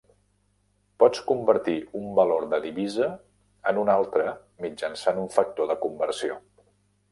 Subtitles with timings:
[1.03, 3.11] Pots convertir un valor de divisa
[3.73, 4.35] en un altre
[4.67, 6.43] mitjançant un factor de conversió.